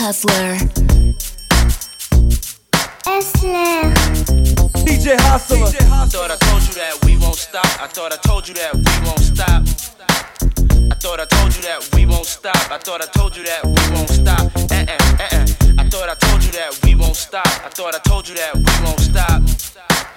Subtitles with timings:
[0.00, 0.56] Hustler.
[3.04, 3.92] Hustler.
[4.80, 5.66] DJ Hustler.
[5.92, 7.66] I thought I told you that we won't stop.
[7.78, 9.62] I thought I told you that we won't stop.
[10.90, 12.56] I thought I told you that we won't stop.
[12.72, 14.50] I thought I told you that we won't stop.
[14.72, 15.46] Eh eh eh eh.
[15.76, 17.46] I thought I told you that we won't stop.
[17.46, 19.42] I thought I told you that we won't stop.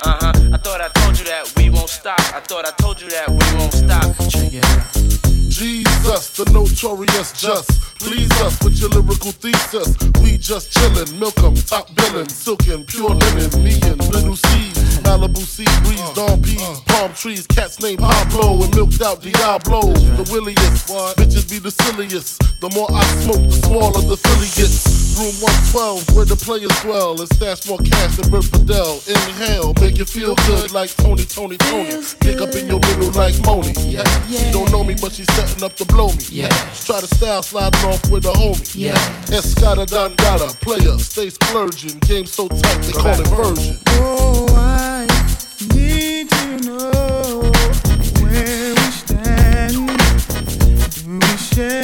[0.01, 0.49] Uh huh.
[0.53, 2.21] I thought I told you that we won't stop.
[2.33, 4.15] I thought I told you that we won't stop.
[4.31, 5.12] Check it out.
[5.53, 7.69] Jesus, the notorious just.
[7.99, 9.95] Please us with your lyrical thesis.
[10.23, 14.72] We just chillin', milk 'em, top billin', silkin', pure linen, me and little C.
[15.03, 16.79] Malibu sea breeze, uh, Don P's, uh.
[16.87, 19.93] palm trees, cats named Pablo and milked out Diablo.
[19.93, 22.39] The williest, bitches be the silliest.
[22.61, 25.03] The more I smoke, the smaller the Philly gets.
[25.13, 25.35] Room
[25.77, 28.97] 112, where the players dwell, and stash more cash than Bert Fidel.
[29.05, 32.01] Inhale, make you feel good like Tony, Tony, Tony.
[32.19, 33.73] Kick up in your middle like Moni.
[33.85, 34.01] Yeah.
[34.25, 36.25] She don't know me, but she's setting up to blow me.
[36.31, 36.49] Yeah.
[36.73, 38.73] Try to style sliding off with a homie.
[38.73, 38.97] Yeah.
[39.29, 41.99] Escada Dandada, player, stay splurging.
[41.99, 43.77] Game so tight, they call it version.
[44.01, 45.02] Oh, I
[51.53, 51.82] share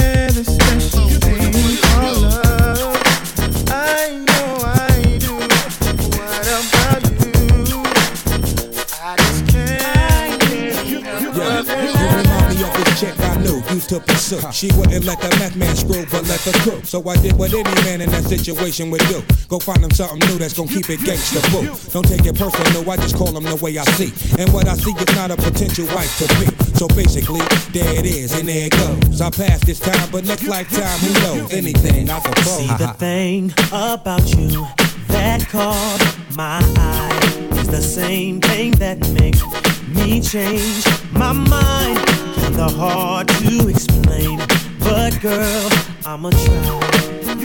[13.89, 14.39] to pursue.
[14.51, 16.79] She wouldn't let the meth man screw, but let the crew.
[16.83, 19.23] So I did what any man in that situation would do.
[19.47, 21.65] Go find him something new that's gonna keep it gangsta boo.
[21.91, 24.13] Don't take it personal, I just call him the way I see.
[24.39, 26.45] And what I see is not a potential wife to be.
[26.77, 27.41] So basically,
[27.73, 29.21] there it is, and there it goes.
[29.21, 31.51] I passed this time, but next lifetime, who knows?
[31.51, 32.57] Anything, I suppose.
[32.57, 34.67] See the thing about you
[35.07, 39.41] that caught my eye is the same thing that makes
[39.87, 42.08] me change my mind.
[42.49, 44.39] Kinda hard to explain,
[44.79, 45.69] but girl,
[46.03, 47.35] I'ma try.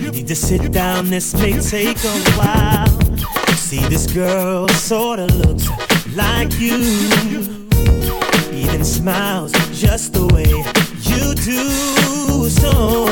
[0.00, 2.88] You need to sit down, this may take a while.
[3.54, 5.68] See, this girl sorta looks
[6.16, 6.78] like you
[8.52, 10.50] even smiles just the way
[11.10, 12.48] you do.
[12.50, 13.06] So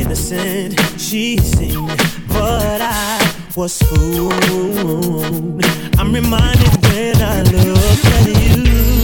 [0.00, 3.20] innocent she seemed, but I
[3.54, 5.62] was fooled.
[5.98, 8.26] I'm reminded when I look at.
[8.26, 8.95] You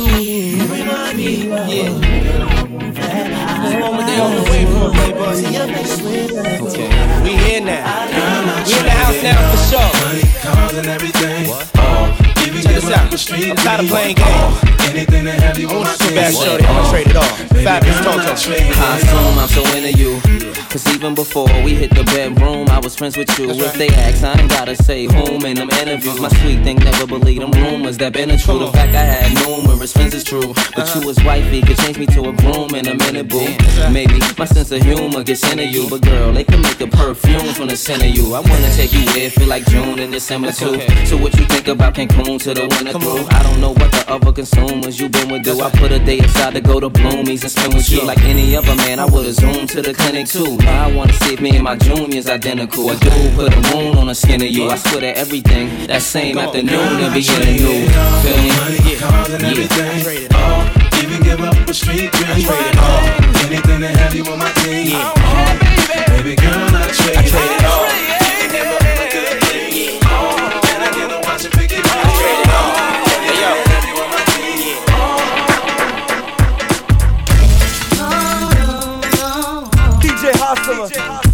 [1.23, 2.03] remind me of
[3.63, 5.39] What's wrong with they on the way from a playboy?
[6.67, 6.91] Okay,
[7.23, 8.07] we here now.
[8.67, 9.91] We in the house now for sure.
[10.03, 11.47] Money, cars, and everything.
[11.77, 13.13] Oh, check this out.
[13.31, 14.73] I'm tired of playing games.
[14.91, 16.65] Anything to have you on my Too bad, shorty.
[16.65, 17.39] I'ma trade it off.
[17.51, 18.33] Fabolous Toto.
[18.83, 20.62] I assume I'm so into you.
[20.73, 23.51] Cause even before we hit the bedroom, I was friends with you.
[23.51, 26.19] If they ask, I ain't gotta say whom in them interviews.
[26.19, 28.59] My sweet thing never believe them rumors that been a true.
[28.59, 30.55] The fact I had numerous friends is true.
[30.75, 33.45] But you was wifey could change me to a groom in a minute, boo.
[33.93, 35.91] Maybe my sense of humor gets into you.
[35.91, 38.33] But girl, they can make a perfume from the scent of you.
[38.33, 40.81] I wanna take you there, feel like June and December too.
[41.05, 43.27] So what you think about Cancun to the winter through?
[43.29, 45.61] I don't know what the other consumers you been with do.
[45.61, 48.57] I put a day aside to go to Bloomies and spend with you like any
[48.57, 49.01] other man.
[49.01, 50.62] I would've zoomed to the clinic too.
[50.67, 52.91] I wanna see if me and my junior's identical.
[52.91, 54.69] A dude put a moon on the skin of you.
[54.71, 57.89] I swear that everything that same afternoon to be in the new.
[58.23, 58.49] Feel me?
[58.57, 60.29] Money, cars, and everything.
[60.33, 62.49] Oh, even give up a street dream.
[62.49, 64.97] Oh, anything to have you on my team.
[64.97, 65.59] Oh,
[66.09, 68.82] baby girl, I trade I trade it oh, all.
[80.73, 81.32] DJ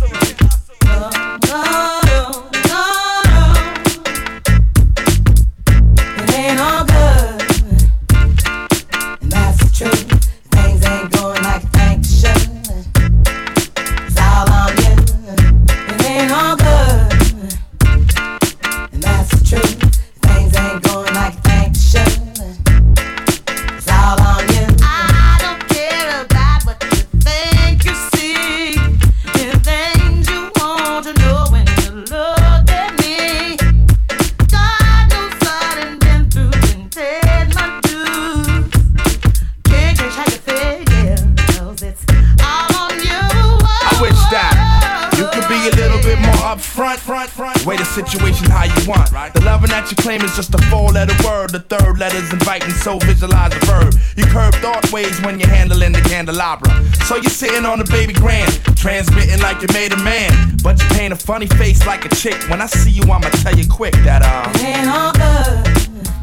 [55.02, 56.70] ways when you're handling the candelabra.
[57.06, 60.56] So you're sitting on the baby grand, transmitting like you made a man.
[60.62, 62.38] But you paint a funny face like a chick.
[62.50, 64.50] When I see you, I'ma tell you quick that uh.
[64.54, 66.17] It ain't all good.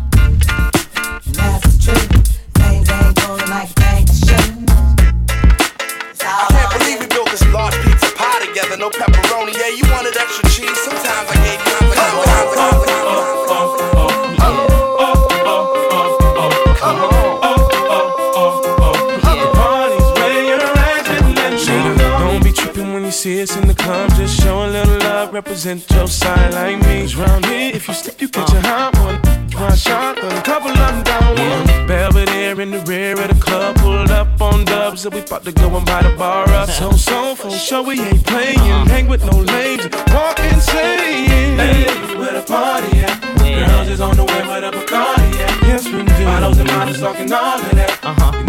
[25.55, 27.01] Represent your side like me.
[27.01, 28.61] Cause round here, if you slip, you catch a uh.
[28.61, 29.15] hot one.
[29.55, 31.87] One shot, a couple of them down one.
[31.87, 35.53] Belvedere in the rear of the club, pulled up on dubs, and we about to
[35.53, 36.69] go and buy the bar up.
[36.69, 38.59] So, so, for sure, we ain't playing.
[38.59, 38.85] Uh-huh.
[38.85, 41.55] Hang with no lames, walk insane.
[41.55, 41.85] Hey,
[42.19, 43.21] where the party at?
[43.39, 45.63] Girls is on the way with a Bacardi at.
[45.63, 46.25] Yes, we do.
[46.25, 47.99] Bottles and models talking all of that.
[48.03, 48.39] Uh-huh.
[48.39, 48.44] You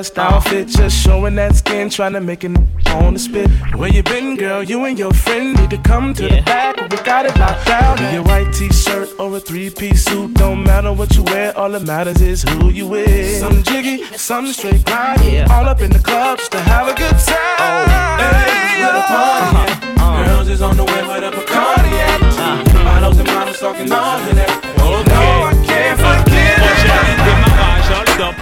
[0.00, 2.56] best outfit, just showing that skin, trying to make it
[2.88, 3.50] on the spit.
[3.76, 4.62] Where you been, girl?
[4.62, 6.80] You and your friend need to come to the back.
[6.90, 8.02] We got it locked down.
[8.02, 11.54] In your white t-shirt or a three-piece suit, don't matter what you wear.
[11.54, 13.40] All that matters is who you with.
[13.40, 15.50] Some jiggy, some straight grind.
[15.52, 17.36] All up in the clubs to have a good time.
[17.58, 17.84] Oh,
[18.24, 20.26] Hey, where the party at?
[20.26, 22.22] Girls is on the way with a Bacardi at.
[22.22, 22.84] Uh-huh.
[22.84, 24.50] Models and models talking all of that.
[24.78, 27.49] Oh no, I can't forget about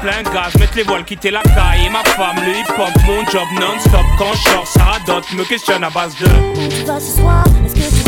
[0.00, 1.86] plein gaz, mettre les voiles, quitter la caille.
[1.86, 5.84] Et ma femme, le hip-hop, mon job non-stop, quand je sors, ça radote, me questionne
[5.84, 8.07] à base de est-ce que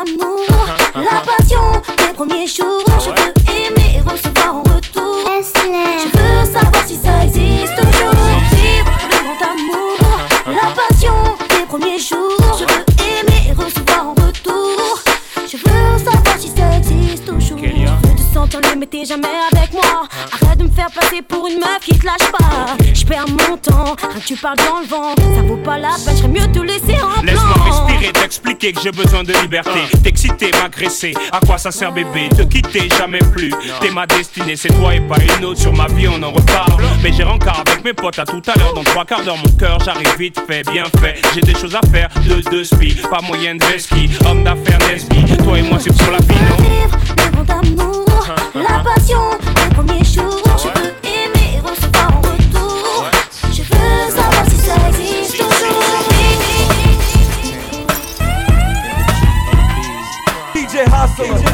[0.05, 0.39] veux vivre le grand amour,
[0.95, 2.83] la passion des premiers jours.
[2.99, 5.29] Je veux aimer et recevoir en retour.
[5.35, 8.13] Je veux savoir si ça existe toujours.
[8.51, 9.97] Vivre le grand amour,
[10.47, 11.13] la passion
[11.49, 12.57] des premiers jours.
[12.59, 12.85] Je veux
[13.19, 14.99] aimer et recevoir en retour.
[15.35, 17.57] Je veux savoir si ça existe toujours.
[17.59, 20.07] Je veux te sentir mais t'es jamais avec moi.
[20.81, 22.75] Faire passer pour une meuf qui te lâche pas.
[22.91, 25.13] Je perds mon temps, rien que tu parles dans le vent.
[25.35, 28.91] Ça vaut pas la peine, j'aurais mieux te laisser en Laisse-moi respirer, t'expliquer que j'ai
[28.91, 29.81] besoin de liberté.
[30.03, 33.53] T'exciter, m'agresser, à quoi ça sert bébé Te quitter, jamais plus.
[33.79, 35.59] T'es ma destinée, c'est toi et pas une autre.
[35.59, 36.81] Sur ma vie, on en reparle.
[37.03, 38.73] Mais j'ai rencard avec mes potes à tout à l'heure.
[38.73, 41.21] Dans trois quarts d'heure, mon cœur, j'arrive vite fait, bien fait.
[41.35, 42.95] J'ai des choses à faire, de deux spi.
[43.07, 45.37] Pas moyen de ski, homme d'affaires Nesby.
[45.43, 46.55] Toi et moi, c'est sur la vie, non?
[46.57, 48.05] Vivre le grand amour,
[48.55, 50.50] la passion des premiers jours.
[61.21, 61.50] DJ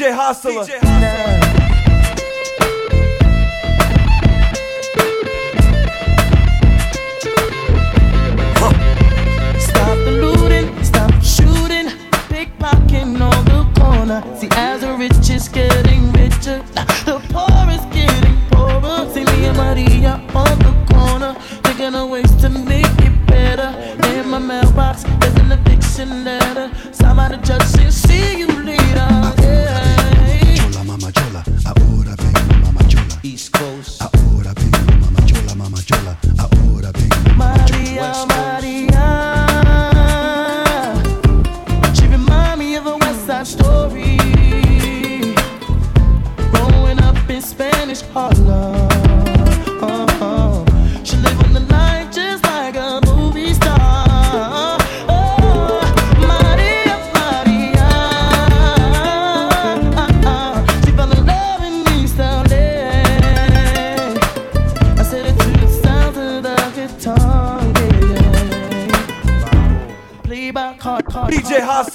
[0.00, 1.49] Played by DJ Hustler.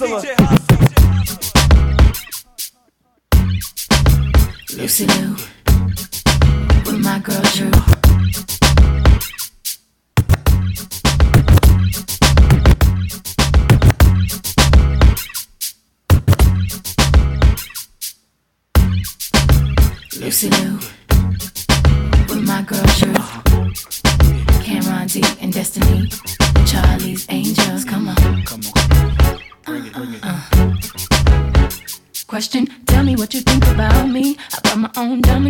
[0.06, 0.35] DJ Hustler.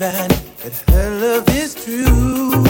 [0.00, 0.32] that
[0.88, 2.64] her love is true.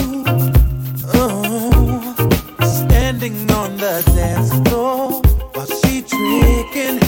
[1.13, 2.13] Oh,
[2.61, 5.21] standing on the dance floor
[5.53, 6.99] while she tricking.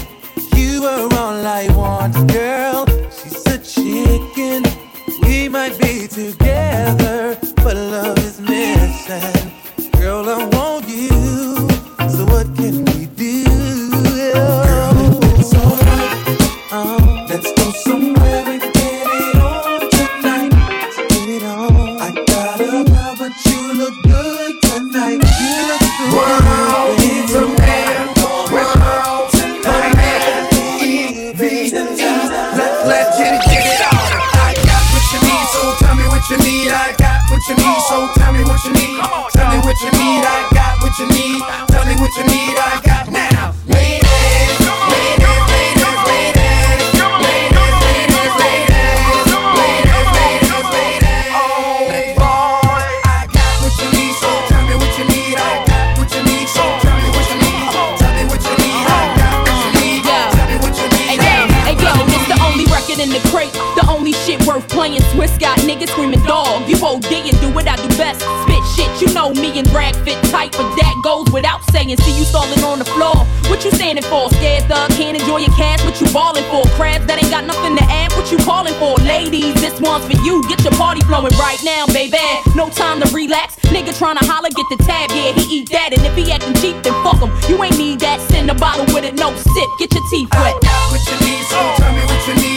[0.56, 2.86] You were all I want, girl.
[3.12, 4.64] She's a chicken.
[5.24, 6.03] We might be
[73.64, 74.30] What you standing for?
[74.44, 75.80] Scared thug can't enjoy your cash.
[75.86, 76.68] What you balling for?
[76.76, 78.12] Crabs that ain't got nothing to add.
[78.12, 79.00] What you calling for?
[79.08, 80.44] Ladies, this one's for you.
[80.52, 82.20] Get your party flowing right now, baby.
[82.60, 83.56] No time to relax.
[83.72, 85.16] Nigga tryna holler, get the tab.
[85.16, 87.32] Yeah, he eat that, and if he acting cheap, then fuck him.
[87.48, 88.20] You ain't need that.
[88.28, 89.70] Send a bottle with it, no sip.
[89.80, 90.60] Get your teeth wet.
[90.92, 92.53] what you need, so tell me what you need.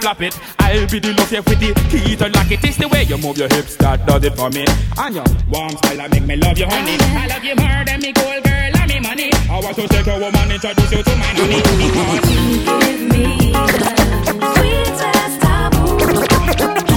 [0.00, 0.38] Flop it.
[0.58, 2.64] I'll be the love you with the key to lock it.
[2.64, 4.64] It's the way you move your hips that does it for me.
[4.96, 6.96] And your warm style that make me love you, honey.
[7.00, 9.30] I love you more than me gold girl and me money.
[9.50, 11.60] I want to take a woman, introduce you to my honey.
[12.80, 16.89] Give me the sweetest taboo.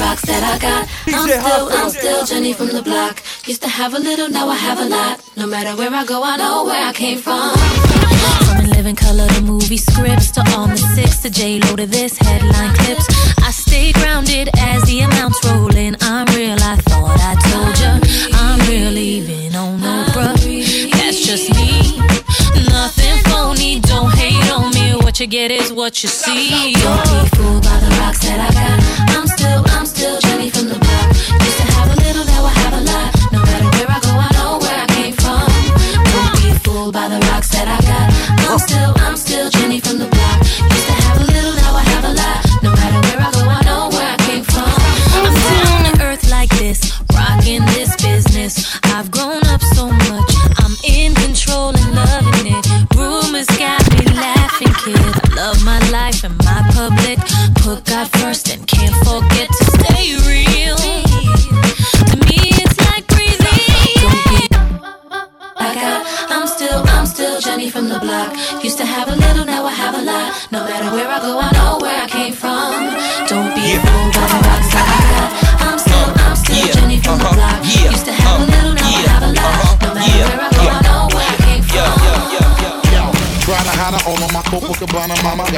[0.00, 0.88] I got.
[1.08, 3.22] I'm still, I'm still Jenny from the block.
[3.46, 5.20] Used to have a little, now I have a lot.
[5.36, 7.52] No matter where I go, I know where I came from.
[8.56, 12.16] From living color to movie scripts to all the six to J Lo to this
[12.18, 13.06] headline clips.
[13.38, 15.96] I stay grounded as the amounts roll in.
[16.00, 18.38] I'm real, I thought I told ya.
[18.38, 19.41] I'm real, even
[25.22, 26.72] you get is what you see.
[26.72, 28.78] Don't be fooled by the rocks that I got.
[29.14, 31.06] I'm still, I'm still Jenny from the block.
[31.46, 33.08] Used to have a little, now I have a lot.
[33.30, 35.46] No matter where I go, I know where I came from.
[36.10, 38.06] Don't be fooled by the rocks that I got.
[38.50, 39.31] I'm still, I'm still
[58.04, 58.51] First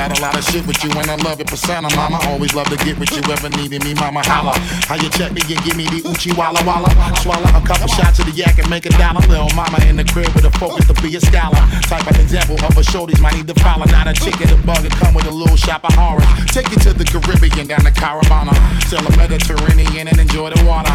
[0.05, 1.47] Got a lot of shit with you and I love it.
[1.47, 2.21] persona, mama.
[2.29, 4.21] Always love to get with you, ever needed me, mama.
[4.29, 4.53] Holla.
[4.85, 6.93] How you check me and give me the Uchi Walla Walla.
[7.25, 9.25] Swallow a couple shots of the yak and make a dollar.
[9.33, 11.57] Little mama in the crib with a focus to be a scholar.
[11.89, 13.89] Type of example of a shorties might need to follow.
[13.89, 16.29] Not a chick chicken, a bug, and come with a little shop of orange.
[16.53, 18.53] Take you to the Caribbean, down to Caravana.
[18.93, 20.93] Sell a Mediterranean and enjoy the water.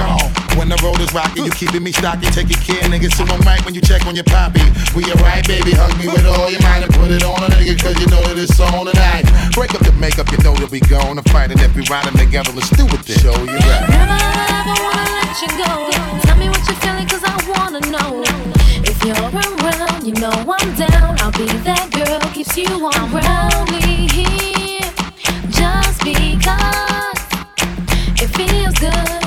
[0.54, 2.30] When the road is rocky, you keeping me stocky.
[2.30, 3.10] Take your care, nigga.
[3.10, 4.62] So I'm right when you check on your poppy.
[4.94, 5.74] We alright, baby.
[5.74, 8.22] Hug me with all your might and put it on a nigga, cause you know
[8.22, 9.26] that it's on tonight.
[9.54, 11.52] Break up the makeup, you know that we gonna fight.
[11.52, 13.20] And if we riding together, let's do it then.
[13.20, 13.86] Show you right.
[13.90, 14.20] Never
[14.60, 15.72] ever wanna let you go.
[16.26, 18.24] Tell me what you're feeling, cause I wanna know.
[18.84, 21.20] If you're around, you know I'm down.
[21.20, 24.92] I'll be that girl, keeps you on roundly here.
[25.50, 27.20] Just because
[28.22, 29.19] it feels good,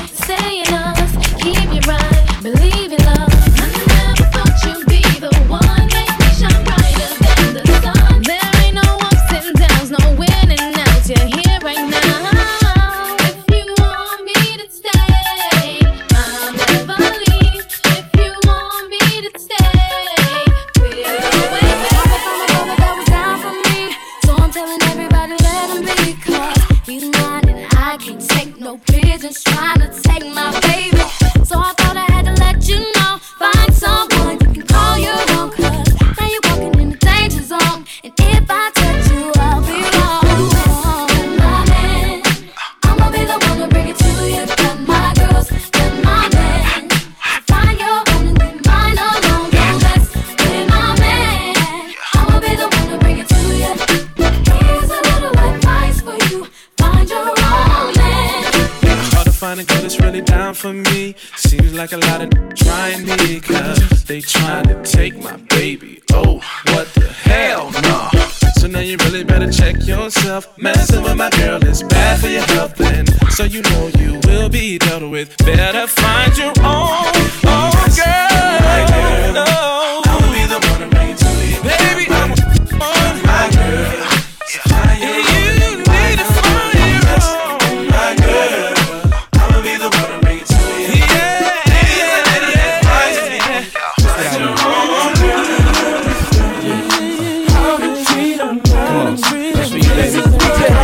[70.33, 70.59] yourself.
[70.59, 74.49] Messing with my girl is bad for your health, and so you know you will
[74.49, 75.37] be dealt with.
[75.38, 77.22] Better find your own,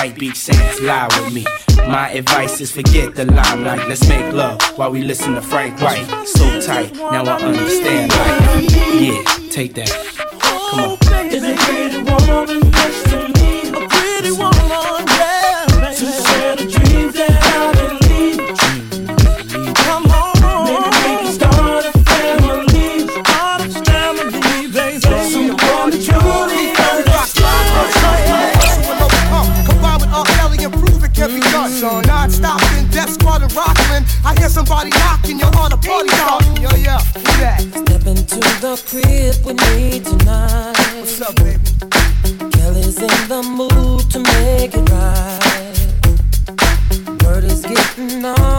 [0.00, 1.44] White Beach Saints, lie with me.
[1.86, 3.86] My advice is forget the limelight.
[3.86, 6.06] Let's make love while we listen to Frank White.
[6.26, 8.72] So tight, now I understand life.
[8.98, 9.90] Yeah, take that.
[10.40, 10.98] Come on.
[11.30, 13.68] Is a pretty woman next to me?
[13.76, 14.99] A pretty woman,
[34.70, 36.08] everybody knocking, you're on a party.
[36.60, 36.98] Yo, yeah.
[37.58, 40.76] Step into the crib with me tonight.
[40.96, 41.58] What's up, baby?
[42.52, 45.70] Kelly's in the mood to make it right.
[47.24, 48.49] Word is getting on.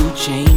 [0.00, 0.56] food chain.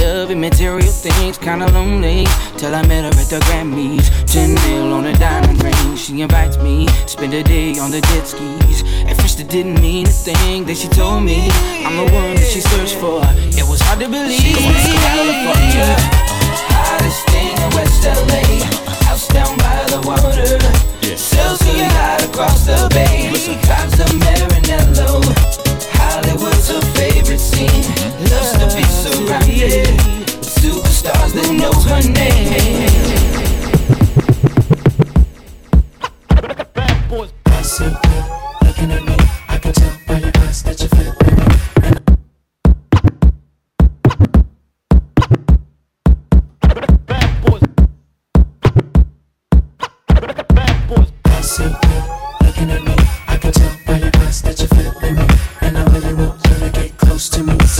[0.00, 2.26] Loving material things, kinda lonely.
[2.56, 4.06] Till I met her at the Grammys.
[4.26, 5.96] 10 mil on a diamond ring.
[5.96, 8.82] She invites me, spend a day on the jet skis.
[9.08, 11.50] At first, it didn't mean a thing that she told me.
[11.86, 13.20] I'm the one that she searched for.
[13.60, 14.40] It was hard to believe.
[14.40, 15.90] She wants California.
[16.72, 18.44] Hottest thing in West LA.
[19.06, 20.58] House down by the water.
[21.06, 21.16] Yeah.
[21.16, 23.30] Sells you out across the bay.
[23.66, 25.69] Cops of Marinello.
[26.00, 27.84] Hollywood's her favorite scene.
[28.30, 29.90] Loves to be surrounded
[30.38, 32.90] with superstars that know her name.
[36.74, 37.32] Bad boys.
[37.46, 37.96] I Passive,
[38.62, 39.19] looking at me.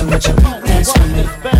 [0.09, 1.21] Death Squad and Rockland.
[1.21, 1.60] I hear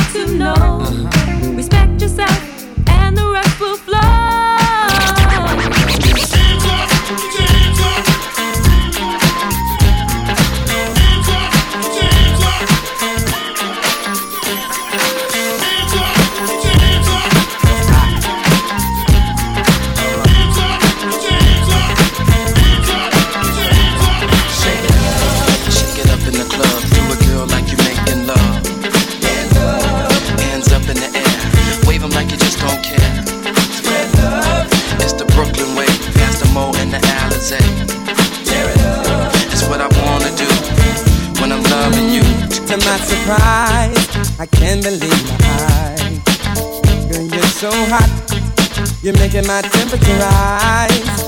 [49.51, 51.23] my temperature rise.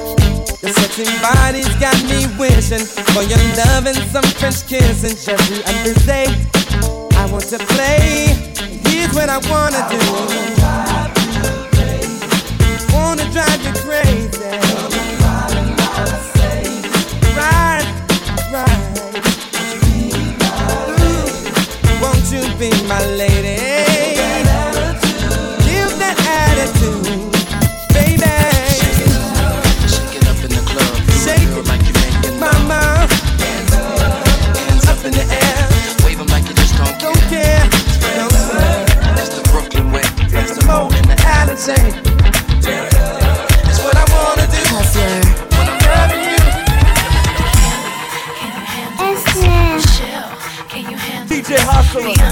[0.64, 5.18] Your sexy body's got me wishing for your love and some French kissing.
[5.18, 6.32] Jeffrey and Bizet,
[7.18, 8.32] I want to play.
[8.88, 10.00] Here's what I wanna do.
[12.96, 14.40] Wanna drive you crazy.
[17.36, 17.86] Right,
[18.54, 18.80] right.
[22.30, 23.73] to be my lady.
[35.04, 35.68] Up in the air.
[36.06, 37.12] Wave them like you just don't care.
[37.12, 37.64] Don't care.
[38.18, 38.28] No,
[39.20, 40.02] It's the Brooklyn way.
[40.32, 41.78] It's the mo in the Alizé.
[43.70, 44.64] It's what I wanna do.
[45.58, 46.40] When I'm loving you.
[51.28, 52.23] DJ Hustler.